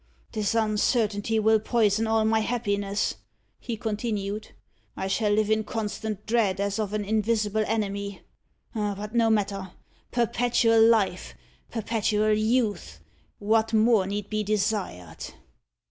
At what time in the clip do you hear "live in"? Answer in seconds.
5.31-5.63